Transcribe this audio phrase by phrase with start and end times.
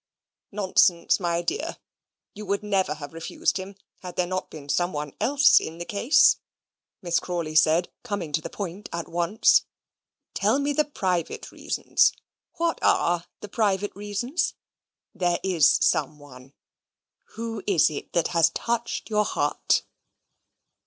[0.51, 1.77] "Nonsense, my dear,
[2.33, 5.85] you would never have refused him had there not been some one else in the
[5.85, 6.37] case,"
[7.03, 9.65] Miss Crawley said, coming to her point at once.
[10.33, 12.13] "Tell me the private reasons;
[12.53, 14.55] what are the private reasons?
[15.13, 16.53] There is some one;
[17.35, 19.83] who is it that has touched your heart?"